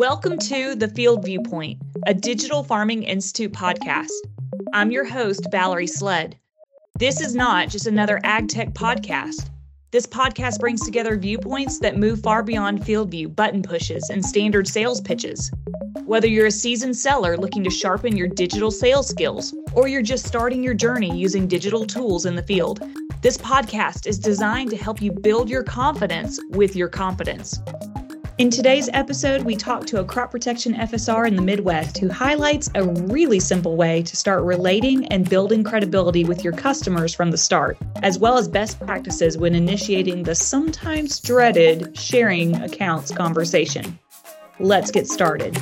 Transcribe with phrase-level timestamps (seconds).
[0.00, 4.08] Welcome to the Field Viewpoint, a Digital Farming Institute podcast.
[4.72, 6.38] I'm your host, Valerie Sled.
[6.98, 9.50] This is not just another ag tech podcast.
[9.90, 15.02] This podcast brings together viewpoints that move far beyond FieldView, button pushes, and standard sales
[15.02, 15.50] pitches.
[16.06, 20.26] Whether you're a seasoned seller looking to sharpen your digital sales skills, or you're just
[20.26, 22.82] starting your journey using digital tools in the field,
[23.20, 27.60] this podcast is designed to help you build your confidence with your competence.
[28.40, 32.70] In today's episode, we talk to a crop protection FSR in the Midwest who highlights
[32.74, 37.36] a really simple way to start relating and building credibility with your customers from the
[37.36, 43.98] start, as well as best practices when initiating the sometimes dreaded sharing accounts conversation.
[44.58, 45.58] Let's get started.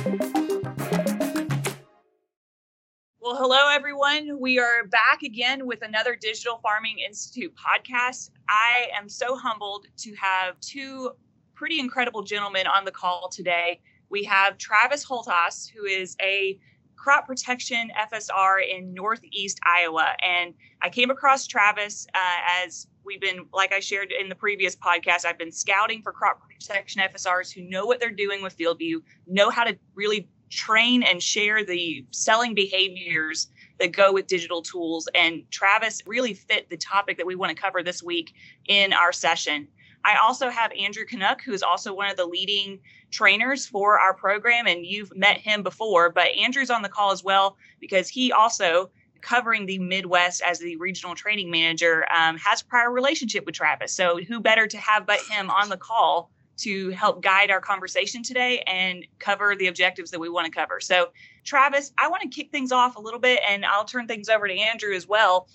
[3.19, 4.39] Well, hello, everyone.
[4.39, 8.29] We are back again with another Digital Farming Institute podcast.
[8.47, 11.11] I am so humbled to have two
[11.59, 13.81] pretty incredible gentlemen on the call today.
[14.09, 16.57] We have Travis Holtas, who is a
[16.95, 20.07] crop protection FSR in Northeast Iowa.
[20.25, 24.73] And I came across Travis uh, as we've been, like I shared in the previous
[24.73, 29.01] podcast, I've been scouting for crop protection FSRs who know what they're doing with FieldView,
[29.27, 33.49] know how to really train and share the selling behaviors
[33.79, 35.09] that go with digital tools.
[35.13, 38.33] And Travis really fit the topic that we want to cover this week
[38.65, 39.67] in our session.
[40.09, 42.79] I also have Andrew Canuck, who is also one of the leading
[43.11, 46.09] trainers for our program, and you've met him before.
[46.09, 48.89] But Andrew's on the call as well because he also
[49.21, 53.93] covering the Midwest as the regional training manager um, has prior relationship with Travis.
[53.93, 58.23] So who better to have but him on the call to help guide our conversation
[58.23, 60.79] today and cover the objectives that we want to cover.
[60.79, 61.09] So
[61.43, 64.47] Travis, I want to kick things off a little bit, and I'll turn things over
[64.47, 65.47] to Andrew as well.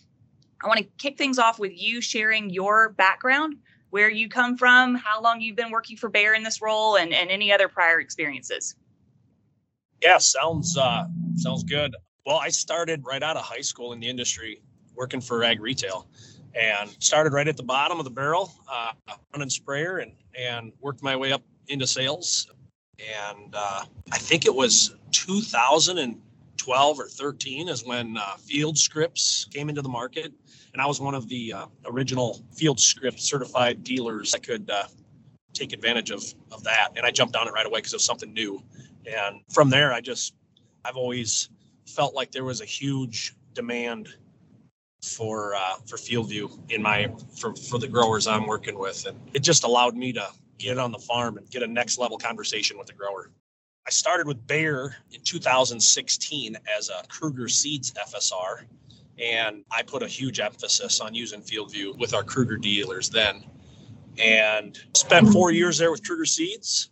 [0.62, 3.56] I want to kick things off with you sharing your background
[3.94, 7.14] where you come from, how long you've been working for Bayer in this role, and,
[7.14, 8.74] and any other prior experiences.
[10.02, 11.04] Yeah, sounds uh,
[11.36, 11.94] sounds good.
[12.26, 14.60] Well, I started right out of high school in the industry,
[14.96, 16.08] working for ag retail,
[16.60, 18.90] and started right at the bottom of the barrel, uh,
[19.32, 22.50] running sprayer, and and worked my way up into sales.
[22.98, 24.96] And uh, I think it was
[26.56, 30.32] 2012 or 13 is when uh, FieldScripts came into the market,
[30.72, 34.84] and I was one of the uh, original FieldScript certified dealers that could uh,
[35.52, 36.22] take advantage of
[36.52, 36.90] of that.
[36.96, 38.62] And I jumped on it right away because it was something new.
[39.06, 40.34] And from there, I just
[40.84, 41.50] I've always
[41.86, 44.08] felt like there was a huge demand
[45.02, 49.40] for uh, for FieldView in my for for the growers I'm working with, and it
[49.40, 50.26] just allowed me to
[50.58, 53.30] get on the farm and get a next level conversation with the grower.
[53.86, 58.64] I started with Bayer in 2016 as a Kruger Seeds FSR,
[59.18, 63.44] and I put a huge emphasis on using FieldView with our Kruger dealers then.
[64.18, 66.90] And spent four years there with Kruger Seeds.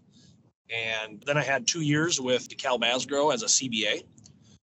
[0.69, 4.05] And then I had two years with DeKalb Asgrow as a CBA.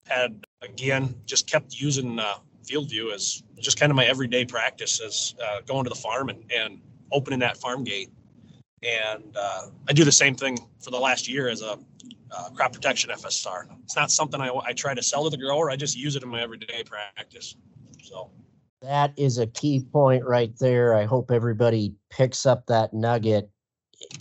[0.06, 5.34] Had, again, just kept using uh, FieldView as just kind of my everyday practice as
[5.42, 6.80] uh, going to the farm and, and
[7.12, 8.10] opening that farm gate.
[8.82, 11.78] And uh, I do the same thing for the last year as a
[12.32, 13.66] uh, crop protection FSR.
[13.84, 15.70] It's not something I, I try to sell to the grower.
[15.70, 17.56] I just use it in my everyday practice.
[18.02, 18.30] So
[18.82, 20.94] that is a key point right there.
[20.94, 23.50] I hope everybody picks up that nugget.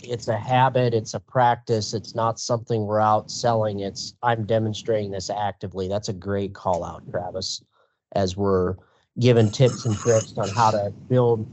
[0.02, 3.80] It's a habit, it's a practice, it's not something we're out selling.
[3.80, 5.88] It's I'm demonstrating this actively.
[5.88, 7.64] That's a great call out, Travis,
[8.12, 8.76] as we're
[9.18, 11.48] giving tips and tricks on how to build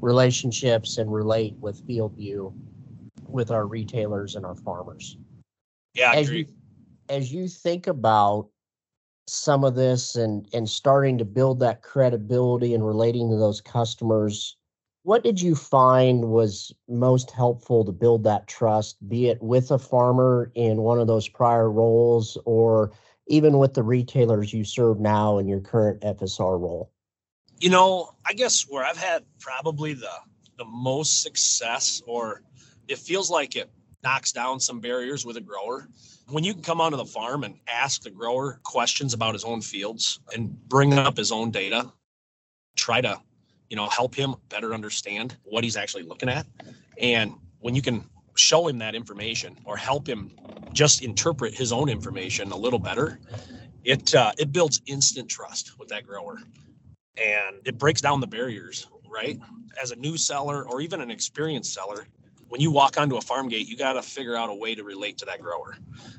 [0.00, 2.52] relationships and relate with FieldView
[3.28, 5.16] with our retailers and our farmers.
[5.94, 6.46] Yeah, as you,
[7.08, 8.48] as you think about
[9.26, 14.56] some of this and and starting to build that credibility and relating to those customers,
[15.02, 19.78] what did you find was most helpful to build that trust, be it with a
[19.78, 22.92] farmer in one of those prior roles or
[23.26, 26.90] even with the retailers you serve now in your current FSR role?
[27.60, 30.10] You know, I guess where I've had probably the
[30.56, 32.42] the most success or
[32.88, 33.70] it feels like it
[34.02, 35.88] knocks down some barriers with a grower.
[36.28, 39.60] When you can come onto the farm and ask the grower questions about his own
[39.60, 41.92] fields and bring up his own data,
[42.76, 43.20] try to,
[43.68, 46.46] you know, help him better understand what he's actually looking at.
[46.98, 48.04] And when you can
[48.36, 50.30] show him that information or help him
[50.72, 53.18] just interpret his own information a little better,
[53.84, 56.38] it uh, it builds instant trust with that grower,
[57.16, 58.86] and it breaks down the barriers.
[59.12, 59.40] Right,
[59.82, 62.06] as a new seller or even an experienced seller,
[62.48, 64.84] when you walk onto a farm gate, you got to figure out a way to
[64.84, 65.76] relate to that grower,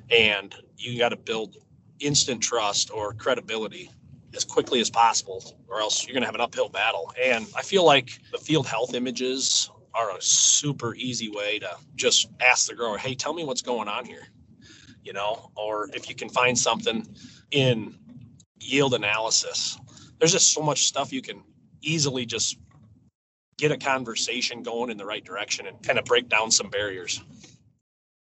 [0.09, 1.55] and you got to build
[2.01, 3.89] instant trust or credibility
[4.35, 7.13] as quickly as possible, or else you're going to have an uphill battle.
[7.21, 12.27] And I feel like the field health images are a super easy way to just
[12.41, 14.27] ask the grower, "Hey, tell me what's going on here."
[15.03, 17.07] you know, or if you can find something
[17.51, 17.95] in
[18.59, 19.79] yield analysis.
[20.21, 21.41] There's just so much stuff you can
[21.81, 22.59] easily just
[23.57, 27.23] get a conversation going in the right direction and kind of break down some barriers.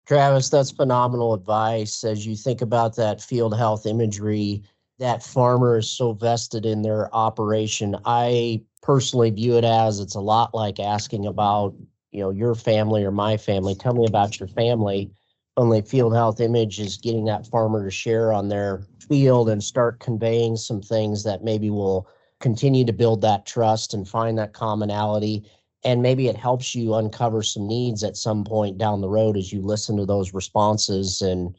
[0.07, 2.03] Travis, that's phenomenal advice.
[2.03, 4.63] As you think about that field health imagery,
[4.99, 7.95] that farmer is so vested in their operation.
[8.07, 11.75] I personally view it as it's a lot like asking about,
[12.13, 13.75] you know, your family or my family.
[13.75, 15.11] Tell me about your family.
[15.57, 20.01] Only field health image is getting that farmer to share on their field and start
[20.01, 22.09] conveying some things that maybe will
[22.41, 25.45] continue to build that trust and find that commonality
[25.85, 29.53] and maybe it helps you uncover some needs at some point down the road as
[29.53, 31.57] you listen to those responses and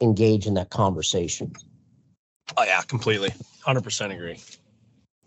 [0.00, 1.52] engage in that conversation.
[2.56, 3.30] Oh yeah, completely.
[3.66, 4.40] 100% agree.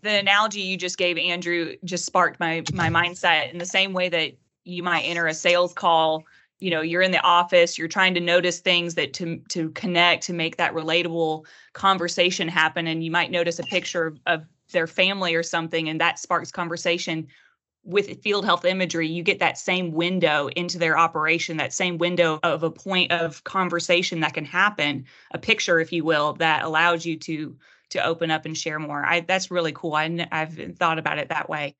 [0.02, 4.08] The analogy you just gave Andrew just sparked my my mindset in the same way
[4.10, 4.32] that
[4.64, 6.24] you might enter a sales call,
[6.58, 10.24] you know, you're in the office, you're trying to notice things that to to connect
[10.24, 15.34] to make that relatable conversation happen and you might notice a picture of their family
[15.34, 17.26] or something and that sparks conversation
[17.84, 22.40] with field health imagery, you get that same window into their operation, that same window
[22.42, 27.06] of a point of conversation that can happen, a picture, if you will, that allows
[27.06, 27.56] you to
[27.90, 29.04] to open up and share more.
[29.06, 29.94] I that's really cool.
[29.94, 31.76] I I've thought about it that way.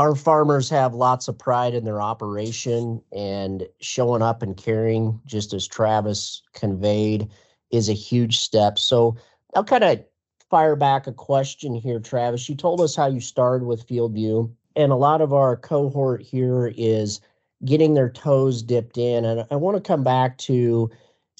[0.00, 5.52] Our farmers have lots of pride in their operation and showing up and caring, just
[5.52, 7.28] as Travis conveyed,
[7.70, 8.78] is a huge step.
[8.78, 9.14] So
[9.54, 10.02] I'll kind of
[10.48, 12.48] fire back a question here, Travis.
[12.48, 16.72] You told us how you started with FieldView and a lot of our cohort here
[16.78, 17.20] is
[17.66, 19.26] getting their toes dipped in.
[19.26, 20.90] And I want to come back to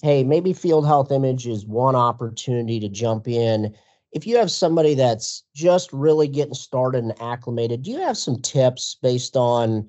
[0.02, 3.74] hey, maybe field health image is one opportunity to jump in.
[4.12, 8.40] If you have somebody that's just really getting started and acclimated, do you have some
[8.40, 9.88] tips based on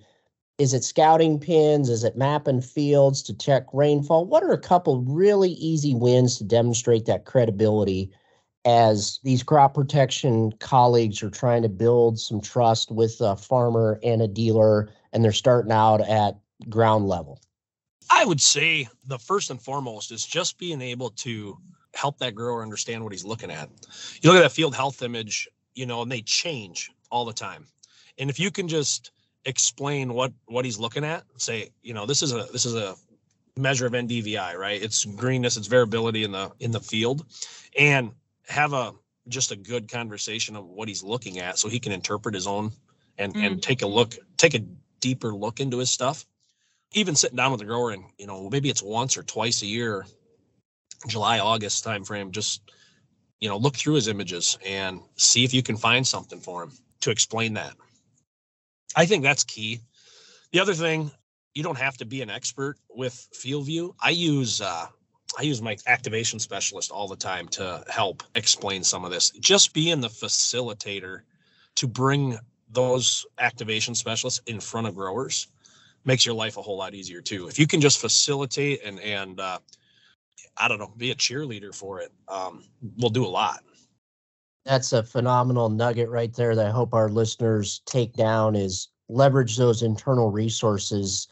[0.57, 1.89] is it scouting pins?
[1.89, 4.25] Is it mapping fields to check rainfall?
[4.25, 8.11] What are a couple really easy wins to demonstrate that credibility
[8.63, 14.21] as these crop protection colleagues are trying to build some trust with a farmer and
[14.21, 16.37] a dealer and they're starting out at
[16.69, 17.39] ground level?
[18.11, 21.57] I would say the first and foremost is just being able to
[21.93, 23.69] help that grower understand what he's looking at.
[24.21, 27.67] You look at that field health image, you know, and they change all the time.
[28.17, 29.11] And if you can just
[29.45, 32.95] explain what what he's looking at, say, you know, this is a this is a
[33.57, 34.81] measure of NDVI, right?
[34.81, 37.25] It's greenness, it's variability in the in the field.
[37.77, 38.11] And
[38.47, 38.93] have a
[39.27, 42.71] just a good conversation of what he's looking at so he can interpret his own
[43.17, 43.45] and mm.
[43.45, 44.59] and take a look take a
[44.99, 46.25] deeper look into his stuff
[46.93, 49.65] even sitting down with the grower and you know maybe it's once or twice a
[49.65, 50.05] year
[51.07, 52.61] july august timeframe just
[53.39, 56.71] you know look through his images and see if you can find something for him
[56.99, 57.73] to explain that
[58.95, 59.79] i think that's key
[60.51, 61.11] the other thing
[61.53, 64.87] you don't have to be an expert with FieldView i use uh,
[65.37, 69.31] I use my activation specialist all the time to help explain some of this.
[69.39, 71.21] Just being the facilitator
[71.75, 72.37] to bring
[72.69, 75.47] those activation specialists in front of growers
[76.03, 77.47] makes your life a whole lot easier too.
[77.47, 79.59] If you can just facilitate and and uh,
[80.61, 82.63] I don't know, be a cheerleader for it, um,
[82.97, 83.63] we'll do a lot.
[84.63, 89.57] That's a phenomenal nugget right there that I hope our listeners take down is leverage
[89.57, 91.27] those internal resources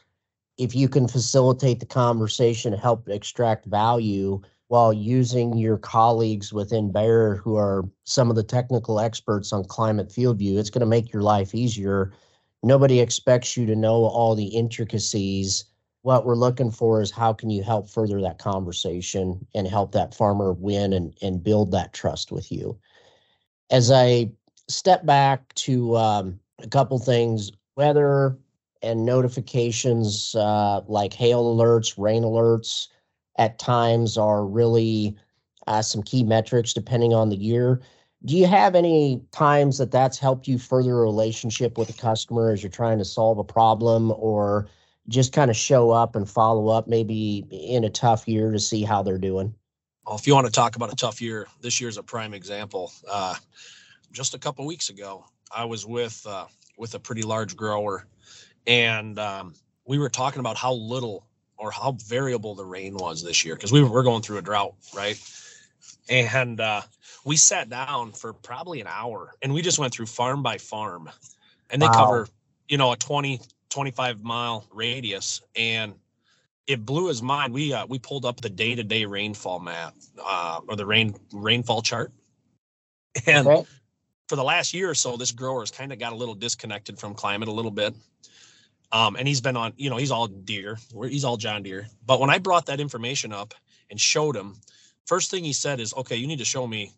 [0.60, 7.38] if you can facilitate the conversation, help extract value while using your colleagues within Bayer
[7.38, 11.24] who are some of the technical experts on climate FieldView, it's going to make your
[11.24, 12.12] life easier.
[12.62, 15.64] Nobody expects you to know all the intricacies.
[16.02, 20.14] What we're looking for is how can you help further that conversation and help that
[20.14, 22.80] farmer win and, and build that trust with you.
[23.70, 24.32] As I
[24.68, 28.38] step back to um, a couple things, weather,
[28.82, 32.88] and notifications uh, like hail alerts, rain alerts
[33.38, 35.18] at times are really
[35.68, 37.82] uh, some key metrics depending on the year.
[38.26, 42.52] Do you have any times that that's helped you further a relationship with a customer
[42.52, 44.68] as you're trying to solve a problem or
[45.10, 48.84] just kind of show up and follow up maybe in a tough year to see
[48.84, 49.54] how they're doing?
[50.06, 52.92] Well, if you want to talk about a tough year, this year's a prime example.
[53.10, 53.36] Uh,
[54.12, 55.26] just a couple weeks ago,
[55.56, 56.46] I was with uh,
[56.78, 58.06] with a pretty large grower
[58.70, 59.54] and um,
[59.86, 61.26] we were talking about how little
[61.58, 64.76] or how variable the rain was this year because we were, going through a drought,
[64.96, 65.20] right?
[66.08, 66.82] And uh,
[67.26, 71.10] we sat down for probably an hour and we just went through farm by farm
[71.70, 71.94] and they wow.
[71.94, 72.28] cover,
[72.70, 75.42] you know, a 20, 25 mile radius.
[75.56, 75.94] And
[76.68, 77.54] it blew his mind.
[77.54, 81.16] We uh, we pulled up the day to day rainfall map uh, or the rain
[81.34, 82.12] rainfall chart,
[83.26, 83.68] and okay.
[84.28, 87.00] for the last year or so, this grower has kind of got a little disconnected
[87.00, 87.96] from climate a little bit.
[88.92, 91.88] Um, and he's been on, you know, he's all Deere, he's all John Deere.
[92.06, 93.54] But when I brought that information up
[93.90, 94.56] and showed him.
[95.06, 96.94] First thing he said is, "Okay, you need to show me,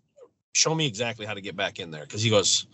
[0.54, 2.68] show me exactly how to get back in there." Because he goes,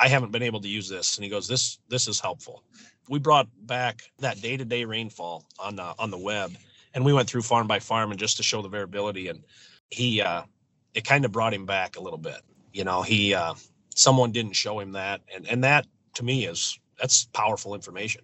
[0.00, 2.62] "I haven't been able to use this," and he goes, "This this is helpful."
[3.08, 6.56] We brought back that day to day rainfall on the on the web,
[6.94, 9.44] and we went through farm by farm and just to show the variability, and
[9.90, 10.42] he uh,
[10.94, 12.40] it kind of brought him back a little bit.
[12.72, 13.54] You know, he uh,
[13.94, 18.22] someone didn't show him that, and and that to me is that's powerful information.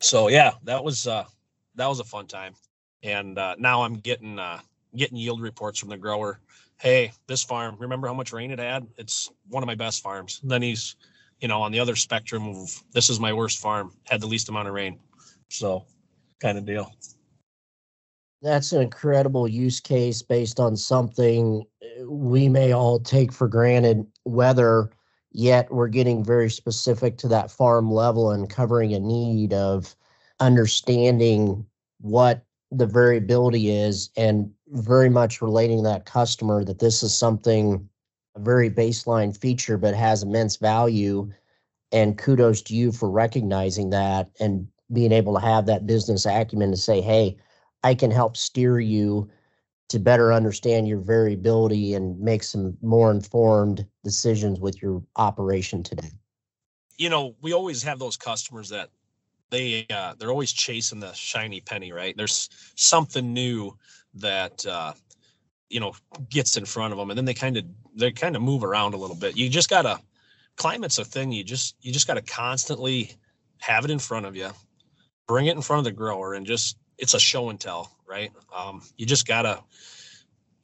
[0.00, 1.24] So yeah, that was uh,
[1.74, 2.54] that was a fun time,
[3.02, 4.60] and uh, now I'm getting uh,
[4.96, 6.40] getting yield reports from the grower.
[6.78, 8.86] Hey, this farm, remember how much rain it had?
[8.96, 10.40] It's one of my best farms.
[10.42, 10.96] And then he's,
[11.40, 14.48] you know, on the other spectrum of this is my worst farm, had the least
[14.48, 14.98] amount of rain.
[15.48, 15.84] So,
[16.40, 16.92] kind of deal.
[18.42, 24.06] That's an incredible use case based on something uh, we may all take for granted,
[24.24, 24.90] weather,
[25.32, 29.94] yet we're getting very specific to that farm level and covering a need of
[30.40, 31.66] understanding
[32.00, 37.89] what the variability is and very much relating that customer that this is something
[38.40, 41.30] very baseline feature but has immense value.
[41.92, 46.70] And kudos to you for recognizing that and being able to have that business acumen
[46.70, 47.36] to say hey
[47.84, 49.30] i can help steer you
[49.88, 56.10] to better understand your variability and make some more informed decisions with your operation today.
[56.96, 58.90] You know we always have those customers that
[59.50, 62.16] they uh, they're always chasing the shiny penny right?
[62.16, 63.76] There's something new
[64.14, 64.92] that uh,
[65.70, 65.94] you know
[66.28, 68.94] gets in front of them and then they kind of they kind of move around
[68.94, 69.36] a little bit.
[69.36, 69.98] You just gotta
[70.56, 73.12] climate's a thing you just you just gotta constantly
[73.58, 74.50] have it in front of you
[75.26, 78.32] bring it in front of the grower and just it's a show and tell right?
[78.54, 79.62] Um, you just gotta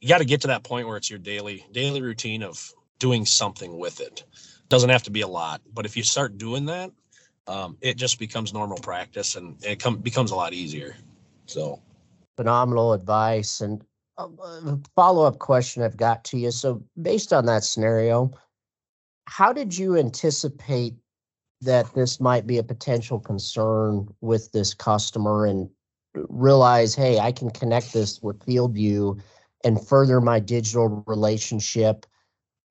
[0.01, 3.77] you gotta get to that point where it's your daily daily routine of doing something
[3.77, 4.23] with it.
[4.69, 6.91] Doesn't have to be a lot but if you start doing that
[7.47, 10.95] um, it just becomes normal practice and it come, becomes a lot easier.
[11.45, 11.81] So.
[12.35, 13.81] Phenomenal advice and
[14.17, 18.31] a follow-up question i've got to you so based on that scenario
[19.25, 20.95] how did you anticipate
[21.61, 25.69] that this might be a potential concern with this customer and
[26.13, 29.19] realize hey i can connect this with fieldview
[29.63, 32.05] and further my digital relationship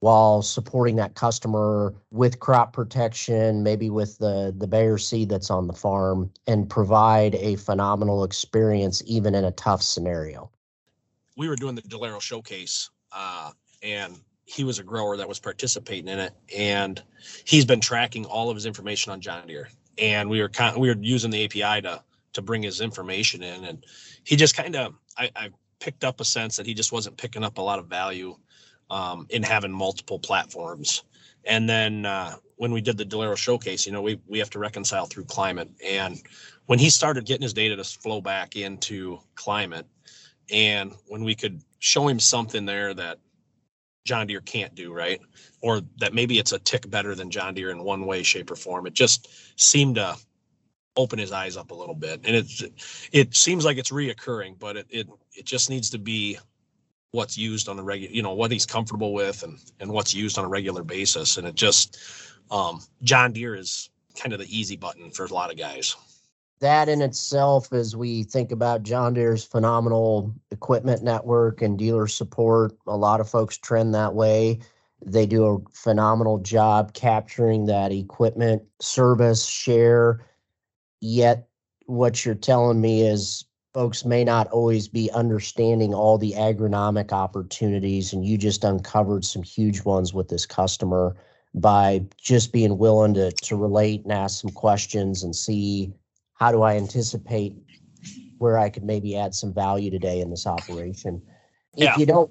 [0.00, 5.67] while supporting that customer with crop protection, maybe with the the Bayer seed that's on
[5.67, 10.50] the farm, and provide a phenomenal experience even in a tough scenario.
[11.37, 13.50] We were doing the Delaro showcase, uh,
[13.83, 17.02] and he was a grower that was participating in it, and
[17.45, 20.88] he's been tracking all of his information on John Deere, and we were kind we
[20.88, 22.02] were using the API to
[22.33, 23.85] to bring his information in, and
[24.25, 27.45] he just kind of I, I picked up a sense that he just wasn't picking
[27.45, 28.37] up a lot of value
[28.90, 31.02] um, in having multiple platforms.
[31.45, 34.59] And then uh, when we did the Delaro showcase, you know, we we have to
[34.59, 35.71] reconcile through climate.
[35.87, 36.21] And
[36.66, 39.87] when he started getting his data to flow back into climate,
[40.50, 43.19] and when we could show him something there that
[44.05, 45.21] John Deere can't do, right?
[45.61, 48.57] Or that maybe it's a tick better than John Deere in one way, shape, or
[48.57, 48.87] form.
[48.87, 49.29] It just
[49.61, 50.17] seemed to
[50.97, 52.21] open his eyes up a little bit.
[52.25, 52.62] And it's
[53.12, 56.38] it seems like it's reoccurring, but it it it just needs to be
[57.11, 60.38] what's used on a regular, you know, what he's comfortable with and and what's used
[60.38, 61.37] on a regular basis.
[61.37, 61.99] And it just
[62.50, 65.97] um, John Deere is kind of the easy button for a lot of guys.
[66.60, 72.72] That in itself, as we think about John Deere's phenomenal equipment network and dealer support,
[72.86, 74.60] a lot of folks trend that way.
[75.04, 80.25] They do a phenomenal job capturing that equipment service share.
[81.00, 81.46] Yet,
[81.84, 83.44] what you're telling me is
[83.75, 89.42] folks may not always be understanding all the agronomic opportunities and you just uncovered some
[89.42, 91.14] huge ones with this customer
[91.54, 95.92] by just being willing to to relate and ask some questions and see
[96.38, 97.55] how do I anticipate
[98.38, 101.23] where I could maybe add some value today in this operation.
[101.75, 101.93] Yeah.
[101.93, 102.31] If you don't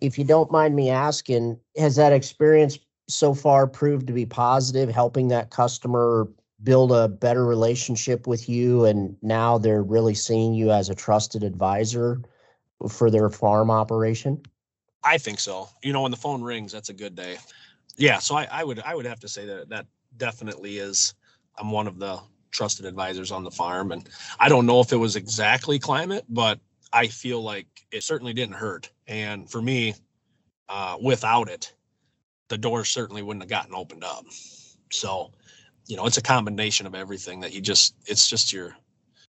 [0.00, 2.78] if you don't mind me asking, has that experience
[3.08, 6.28] so far proved to be positive, helping that customer
[6.62, 11.42] build a better relationship with you and now they're really seeing you as a trusted
[11.42, 12.20] advisor
[12.88, 14.40] for their farm operation
[15.02, 17.38] i think so you know when the phone rings that's a good day
[17.96, 19.86] yeah so i, I would i would have to say that that
[20.18, 21.14] definitely is
[21.58, 23.92] i'm one of the trusted advisors on the farm.
[23.92, 26.58] And i don't know if it was exactly climate but
[26.92, 28.90] i feel like it certainly didn't hurt.
[29.06, 29.94] And for me
[30.68, 31.74] uh, without it
[32.48, 34.24] the doors certainly wouldn't have gotten opened up.
[34.90, 35.32] So
[35.90, 38.76] you know, it's a combination of everything that you just, it's just your,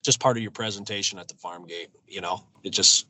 [0.03, 3.08] just part of your presentation at the farm gate, you know, it just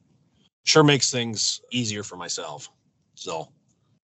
[0.64, 2.70] sure makes things easier for myself.
[3.16, 3.52] So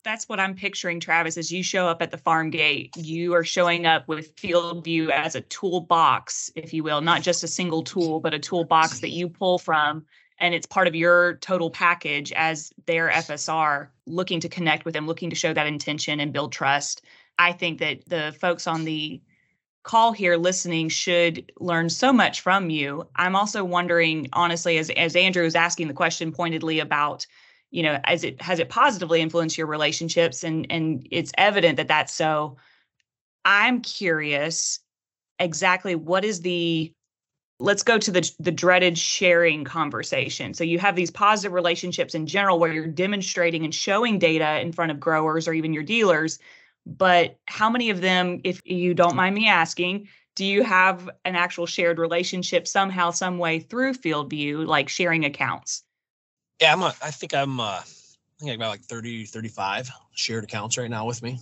[0.07, 2.97] that's what I'm picturing, Travis, as you show up at the farm gate.
[2.97, 7.49] You are showing up with FieldView as a toolbox, if you will, not just a
[7.49, 10.07] single tool, but a toolbox that you pull from
[10.39, 15.07] and it's part of your total package as their FSR looking to connect with them,
[15.07, 17.03] looking to show that intention and build trust.
[17.39, 19.21] I think that the folks on the
[19.83, 23.07] call here listening should learn so much from you.
[23.17, 27.27] I'm also wondering, honestly, as as Andrew is asking the question pointedly about,
[27.71, 31.89] you know, as it has it positively influenced your relationships, and and it's evident that
[31.89, 32.57] that's so.
[33.45, 34.81] I'm curious
[35.39, 36.93] exactly what is the
[37.61, 40.55] let's go to the the dreaded sharing conversation.
[40.55, 44.73] So you have these positive relationships in general where you're demonstrating and showing data in
[44.73, 46.39] front of growers or even your dealers
[46.87, 51.35] but how many of them, if you don't mind me asking, do you have an
[51.35, 55.83] actual shared relationship somehow, some way through FieldView, like sharing accounts?
[56.61, 57.85] Yeah, I'm a, I think I'm, uh, I
[58.39, 61.39] think I got like 30, 35 shared accounts right now with me.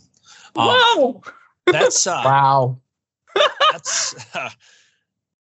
[0.56, 1.22] Um, Whoa.
[1.66, 2.78] That's, uh, wow.
[3.72, 4.50] That's, uh,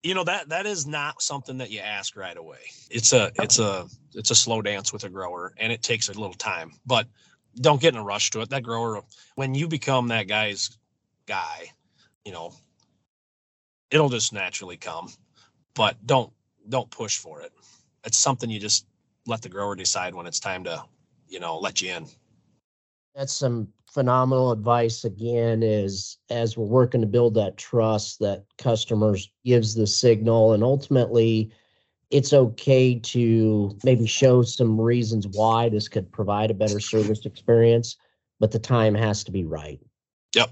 [0.02, 2.58] you know, that, that is not something that you ask right away.
[2.90, 6.12] It's a, it's a, it's a slow dance with a grower and it takes a
[6.12, 7.06] little time, but
[7.60, 8.50] don't get in a rush to it.
[8.50, 9.02] That grower,
[9.34, 10.70] when you become that guy's
[11.26, 11.72] guy,
[12.24, 12.54] you know,
[13.90, 15.08] it'll just naturally come.
[15.74, 16.32] But don't
[16.68, 17.52] don't push for it.
[18.04, 18.86] It's something you just
[19.26, 20.82] let the grower decide when it's time to,
[21.28, 22.06] you know, let you in.
[23.14, 29.30] That's some phenomenal advice again is as we're working to build that trust that customers
[29.44, 31.50] gives the signal and ultimately
[32.10, 37.96] it's okay to maybe show some reasons why this could provide a better service experience,
[38.40, 39.78] but the time has to be right.
[40.34, 40.50] Yep.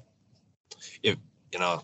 [1.03, 1.17] If
[1.53, 1.83] you know,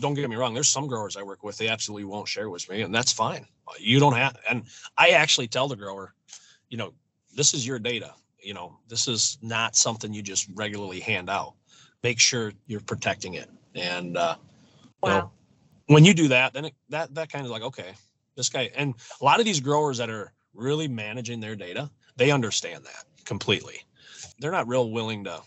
[0.00, 2.68] don't get me wrong, there's some growers I work with, they absolutely won't share with
[2.70, 3.46] me, and that's fine.
[3.78, 4.64] You don't have and
[4.96, 6.14] I actually tell the grower,
[6.68, 6.92] you know,
[7.34, 8.14] this is your data.
[8.40, 11.54] You know, this is not something you just regularly hand out.
[12.02, 13.50] Make sure you're protecting it.
[13.74, 14.36] And uh
[15.02, 15.08] wow.
[15.08, 15.32] you know,
[15.86, 17.94] when you do that, then it, that that kind of like, okay,
[18.38, 22.30] this guy and a lot of these growers that are really managing their data they
[22.30, 23.84] understand that completely
[24.38, 25.42] they're not real willing to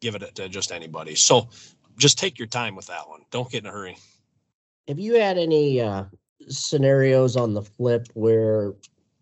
[0.00, 1.48] give it to just anybody so
[1.98, 3.98] just take your time with that one don't get in a hurry
[4.86, 6.04] have you had any uh,
[6.48, 8.72] scenarios on the flip where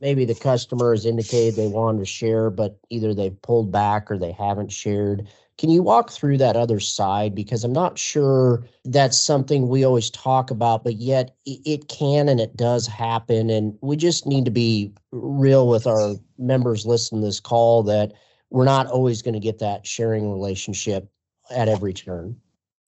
[0.00, 4.18] maybe the customer has indicated they wanted to share but either they've pulled back or
[4.18, 5.28] they haven't shared
[5.58, 7.34] can you walk through that other side?
[7.34, 12.40] Because I'm not sure that's something we always talk about, but yet it can and
[12.40, 13.48] it does happen.
[13.48, 18.12] And we just need to be real with our members listening to this call that
[18.50, 21.08] we're not always going to get that sharing relationship
[21.50, 22.36] at every turn.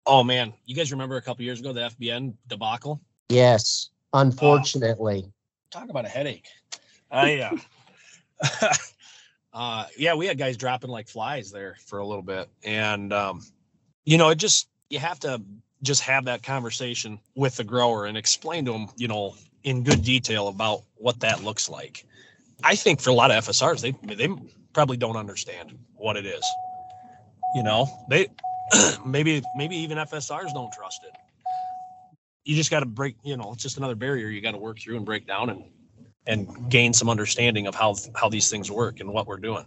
[0.07, 3.01] Oh man, you guys remember a couple years ago the FBN debacle?
[3.29, 5.25] Yes, unfortunately.
[5.71, 6.47] talk about a headache.
[7.11, 8.73] I uh,
[9.53, 13.41] uh, yeah, we had guys dropping like flies there for a little bit, and um,
[14.05, 15.41] you know, it just you have to
[15.81, 20.03] just have that conversation with the grower and explain to them, you know, in good
[20.03, 22.05] detail about what that looks like.
[22.63, 24.33] I think for a lot of FSRs, they they
[24.73, 26.45] probably don't understand what it is.
[27.55, 28.27] You know, they
[29.05, 31.15] maybe maybe even FSRs don't trust it.
[32.43, 33.15] You just got to break.
[33.23, 35.63] You know, it's just another barrier you got to work through and break down and
[36.27, 39.65] and gain some understanding of how how these things work and what we're doing.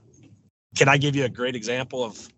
[0.76, 2.28] Can I give you a great example of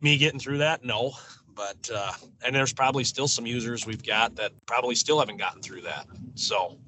[0.00, 0.84] me getting through that?
[0.84, 1.12] No,
[1.54, 2.12] but uh,
[2.44, 6.06] and there's probably still some users we've got that probably still haven't gotten through that.
[6.34, 6.78] So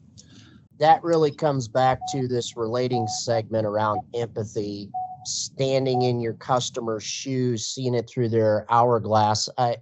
[0.78, 4.90] that really comes back to this relating segment around empathy,
[5.24, 9.48] standing in your customer's shoes, seeing it through their hourglass.
[9.58, 9.76] I,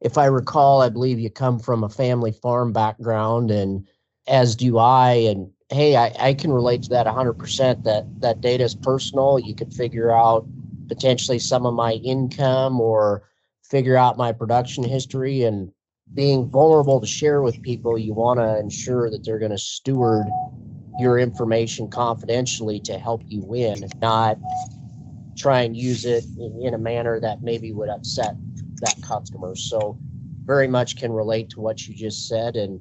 [0.00, 3.88] if I recall, I believe you come from a family farm background, and
[4.28, 7.84] as do I, and hey, I, I can relate to that 100%.
[7.84, 9.38] That that data is personal.
[9.38, 10.46] You could figure out
[10.88, 13.28] potentially some of my income or
[13.62, 15.70] figure out my production history and
[16.12, 17.98] being vulnerable to share with people.
[17.98, 20.26] You want to ensure that they're going to steward
[20.98, 24.38] your information confidentially to help you win, not
[25.36, 26.24] try and use it
[26.62, 28.36] in a manner that maybe would upset
[28.76, 29.56] that customer.
[29.56, 29.98] So,
[30.44, 32.78] very much can relate to what you just said and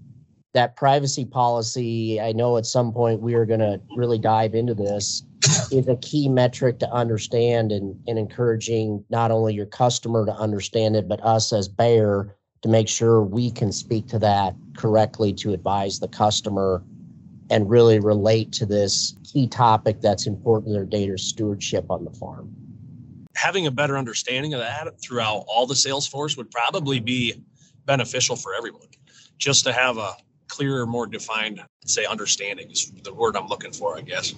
[0.54, 4.74] that privacy policy, I know at some point we are going to really dive into
[4.74, 5.24] this,
[5.72, 10.96] is a key metric to understand and, and encouraging not only your customer to understand
[10.96, 15.54] it, but us as Bayer to make sure we can speak to that correctly to
[15.54, 16.84] advise the customer
[17.50, 22.12] and really relate to this key topic that's important to their data stewardship on the
[22.12, 22.50] farm.
[23.36, 27.44] Having a better understanding of that throughout all the sales force would probably be
[27.86, 28.88] beneficial for everyone.
[29.40, 30.16] Just to have a
[30.48, 34.34] clearer, more defined, say, understanding is the word I'm looking for, I guess.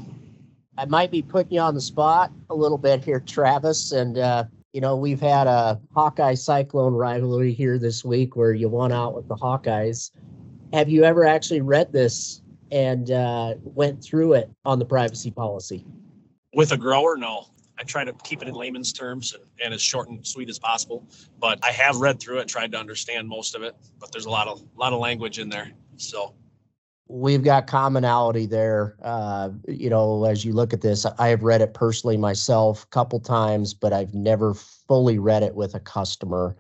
[0.78, 3.92] I might be putting you on the spot a little bit here, Travis.
[3.92, 8.68] And, uh, you know, we've had a Hawkeye Cyclone rivalry here this week where you
[8.68, 10.12] won out with the Hawkeyes.
[10.74, 12.42] Have you ever actually read this
[12.72, 15.86] and uh, went through it on the privacy policy?
[16.54, 17.48] With a grower, no.
[17.78, 20.60] I try to keep it in layman's terms and, and as short and sweet as
[20.60, 21.06] possible.
[21.40, 23.76] But I have read through it, tried to understand most of it.
[24.00, 25.72] But there's a lot of lot of language in there.
[25.98, 26.36] So
[27.08, 28.96] we've got commonality there.
[29.02, 32.88] Uh, you know, as you look at this, I have read it personally myself a
[32.88, 36.56] couple times, but I've never fully read it with a customer.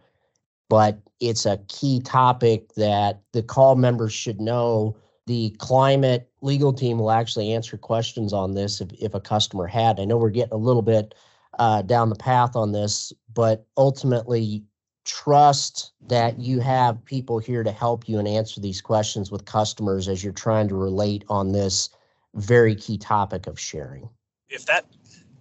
[0.69, 4.97] But it's a key topic that the call members should know.
[5.27, 9.99] The climate legal team will actually answer questions on this if, if a customer had.
[9.99, 11.15] I know we're getting a little bit
[11.57, 14.63] uh, down the path on this, but ultimately,
[15.05, 20.07] trust that you have people here to help you and answer these questions with customers
[20.07, 21.89] as you're trying to relate on this
[22.33, 24.09] very key topic of sharing.
[24.49, 24.85] If that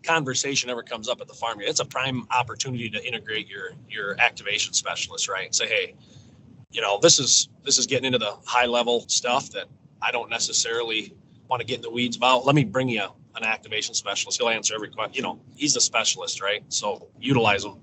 [0.03, 4.21] conversation ever comes up at the farm, it's a prime opportunity to integrate your your
[4.21, 5.47] activation specialist, right?
[5.47, 5.95] And say, hey,
[6.71, 9.67] you know, this is this is getting into the high level stuff that
[10.01, 11.15] I don't necessarily
[11.49, 12.45] want to get in the weeds about.
[12.45, 13.05] Let me bring you
[13.37, 14.39] an activation specialist.
[14.39, 15.15] He'll answer every question.
[15.15, 16.63] You know, he's a specialist, right?
[16.69, 17.77] So utilize him.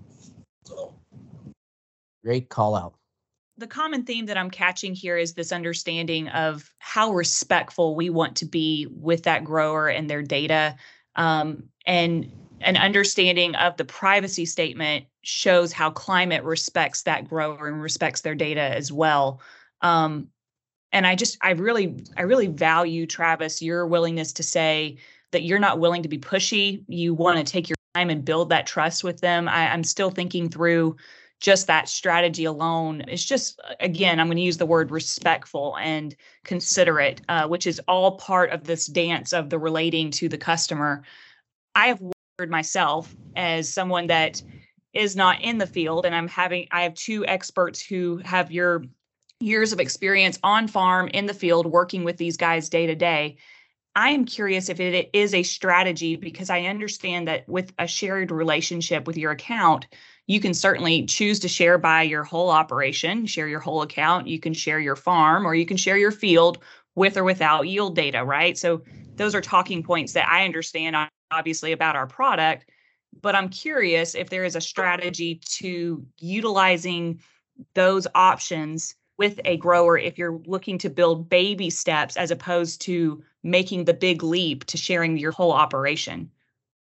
[2.23, 2.93] Great call out.
[3.57, 8.36] The common theme that I'm catching here is this understanding of how respectful we want
[8.38, 10.75] to be with that grower and their data.
[11.15, 12.31] Um, and
[12.62, 18.36] an understanding of the privacy statement shows how climate respects that grower and respects their
[18.36, 19.41] data as well.
[19.81, 20.27] Um,
[20.91, 24.97] and I just, I really, I really value Travis your willingness to say
[25.31, 26.84] that you're not willing to be pushy.
[26.88, 29.47] You want to take your time and build that trust with them.
[29.47, 30.97] I, I'm still thinking through
[31.41, 36.15] just that strategy alone is just again i'm going to use the word respectful and
[36.45, 41.04] considerate uh, which is all part of this dance of the relating to the customer.
[41.75, 44.41] I have wondered myself as someone that
[44.93, 48.84] is not in the field and i'm having i have two experts who have your
[49.41, 53.38] years of experience on farm in the field working with these guys day to day.
[53.95, 58.32] I am curious if it is a strategy because I understand that with a shared
[58.32, 59.88] relationship with your account,
[60.27, 64.27] you can certainly choose to share by your whole operation, share your whole account.
[64.27, 66.60] You can share your farm or you can share your field
[66.95, 68.57] with or without yield data, right?
[68.57, 68.81] So
[69.15, 70.95] those are talking points that I understand
[71.31, 72.69] obviously about our product.
[73.21, 77.21] But I'm curious if there is a strategy to utilizing
[77.73, 83.21] those options with a grower if you're looking to build baby steps as opposed to
[83.43, 86.31] making the big leap to sharing your whole operation?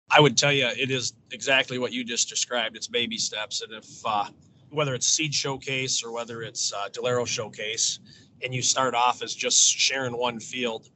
[0.10, 2.76] I would tell you it is exactly what you just described.
[2.76, 3.62] It's baby steps.
[3.62, 4.26] And if, uh,
[4.70, 8.00] whether it's Seed Showcase or whether it's uh, Delaro Showcase,
[8.44, 10.90] and you start off as just sharing one field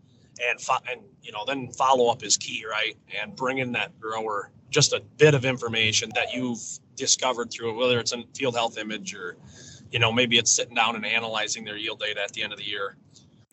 [0.47, 2.95] and, fo- and, you know, then follow up is key, right?
[3.19, 6.61] And bring in that grower just a bit of information that you've
[6.95, 9.37] discovered through it, whether it's a field health image or,
[9.91, 12.59] you know, maybe it's sitting down and analyzing their yield data at the end of
[12.59, 12.97] the year.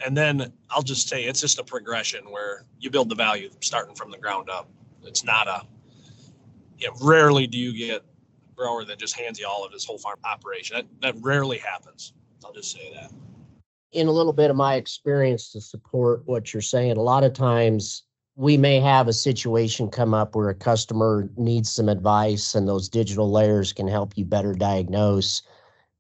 [0.05, 3.95] And then I'll just say it's just a progression where you build the value starting
[3.95, 4.69] from the ground up.
[5.07, 5.63] It's not a,
[6.87, 9.99] know, rarely do you get a grower that just hands you all of his whole
[9.99, 10.77] farm operation.
[10.77, 12.13] That, that rarely happens.
[12.45, 13.13] I'll just say that.
[13.93, 17.33] In a little bit of my experience to support what you're saying, a lot of
[17.33, 18.03] times
[18.37, 22.89] we may have a situation come up where a customer needs some advice and those
[22.89, 25.43] digital layers can help you better diagnose.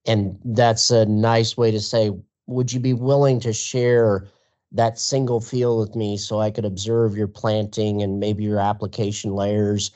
[0.06, 2.10] And that's a nice way to say,
[2.46, 4.26] would you be willing to share
[4.74, 9.32] that single field with me so I could observe your planting and maybe your application
[9.34, 9.92] layers?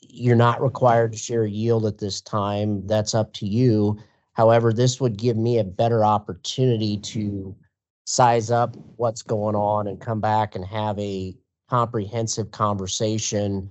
[0.00, 2.86] You're not required to share yield at this time.
[2.86, 3.98] That's up to you.
[4.34, 7.56] However, this would give me a better opportunity to
[8.04, 11.36] size up what's going on and come back and have a
[11.68, 13.70] comprehensive conversation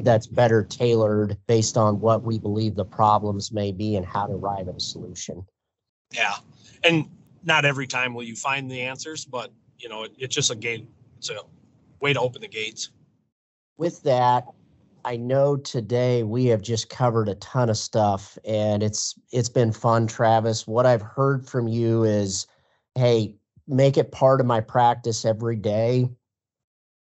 [0.00, 4.34] that's better tailored based on what we believe the problems may be and how to
[4.34, 5.44] arrive at a solution.
[6.12, 6.36] Yeah.
[6.84, 7.10] And
[7.42, 10.56] not every time will you find the answers, but you know, it, it's just a
[10.56, 10.88] gate.
[11.18, 11.40] It's a
[12.00, 12.90] way to open the gates.
[13.78, 14.44] With that,
[15.04, 19.72] I know today we have just covered a ton of stuff and it's it's been
[19.72, 20.66] fun, Travis.
[20.66, 22.46] What I've heard from you is,
[22.94, 23.34] hey,
[23.68, 26.08] make it part of my practice every day.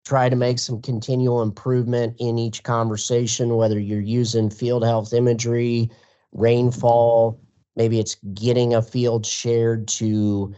[0.06, 5.90] Try to make some continual improvement in each conversation, whether you're using field health imagery,
[6.34, 7.40] rainfall,
[7.76, 10.54] maybe it's getting a field shared to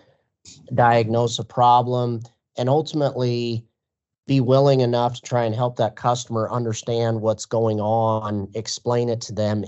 [0.73, 2.21] diagnose a problem
[2.58, 3.65] and ultimately
[4.27, 9.21] be willing enough to try and help that customer understand what's going on, explain it
[9.21, 9.63] to them,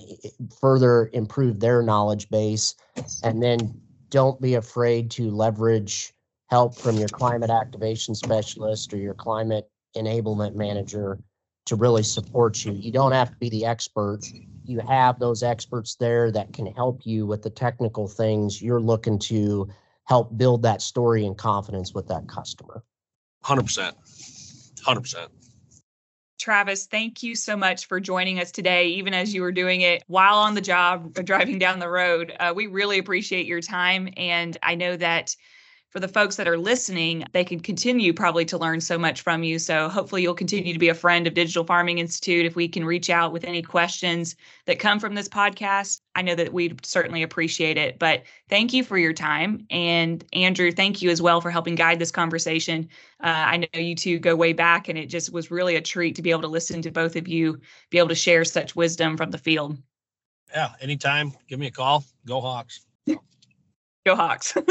[0.59, 2.75] further improve their knowledge base,
[3.23, 6.13] and then don't be afraid to leverage
[6.49, 11.19] help from your climate activation specialist or your climate enablement manager
[11.65, 12.71] to really support you.
[12.71, 14.23] You don't have to be the expert
[14.67, 19.17] you have those experts there that can help you with the technical things you're looking
[19.17, 19.69] to
[20.07, 22.83] help build that story and confidence with that customer.
[23.43, 23.93] 100%.
[24.85, 25.27] 100%.
[26.39, 30.03] Travis, thank you so much for joining us today, even as you were doing it
[30.07, 32.33] while on the job, driving down the road.
[32.39, 34.09] Uh, we really appreciate your time.
[34.15, 35.35] And I know that
[35.89, 39.43] for the folks that are listening, they can continue probably to learn so much from
[39.43, 39.57] you.
[39.57, 42.45] So hopefully you'll continue to be a friend of Digital Farming Institute.
[42.45, 46.35] If we can reach out with any questions that come from this podcast, I know
[46.35, 47.99] that we'd certainly appreciate it.
[47.99, 49.65] But thank you for your time.
[49.69, 52.89] And Andrew, thank you as well for helping guide this conversation.
[53.23, 56.15] Uh, I know you two go way back, and it just was really a treat
[56.15, 59.15] to be able to listen to both of you be able to share such wisdom
[59.15, 59.77] from the field.
[60.53, 61.33] Yeah, anytime.
[61.47, 62.03] Give me a call.
[62.25, 62.81] Go Hawks.
[64.07, 64.55] Go Hawks.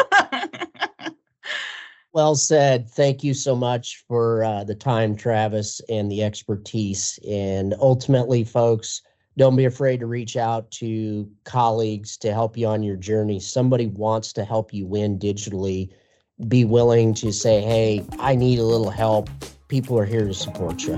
[2.14, 2.88] Well said.
[2.88, 7.18] Thank you so much for uh, the time, Travis, and the expertise.
[7.28, 9.02] And ultimately, folks,
[9.36, 13.38] don't be afraid to reach out to colleagues to help you on your journey.
[13.38, 15.92] Somebody wants to help you win digitally.
[16.48, 19.28] Be willing to say, hey, I need a little help.
[19.68, 20.96] People are here to support you.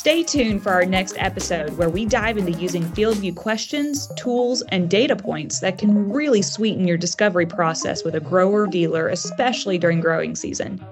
[0.00, 4.88] Stay tuned for our next episode where we dive into using FieldView questions, tools, and
[4.88, 10.00] data points that can really sweeten your discovery process with a grower dealer, especially during
[10.00, 10.82] growing season.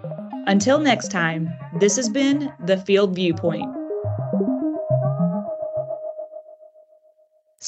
[0.46, 1.48] Until next time,
[1.80, 3.77] this has been the Field Viewpoint.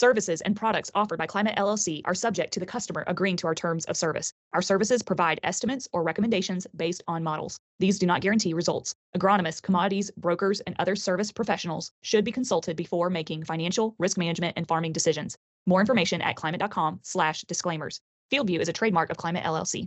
[0.00, 3.54] Services and products offered by Climate LLC are subject to the customer agreeing to our
[3.54, 4.32] terms of service.
[4.54, 7.60] Our services provide estimates or recommendations based on models.
[7.80, 8.94] These do not guarantee results.
[9.14, 14.54] Agronomists, commodities, brokers, and other service professionals should be consulted before making financial, risk management,
[14.56, 15.36] and farming decisions.
[15.66, 18.00] More information at climate.com slash disclaimers.
[18.32, 19.86] FieldView is a trademark of Climate LLC.